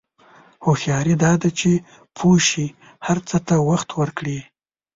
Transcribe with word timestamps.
هوښیاري 0.63 1.15
دا 1.23 1.31
ده 1.41 1.49
چې 1.59 1.71
پوه 2.17 2.37
شې 2.47 2.65
هر 3.05 3.17
څه 3.27 3.37
ته 3.47 3.55
وخت 3.69 3.89
ورکړې. 3.99 4.39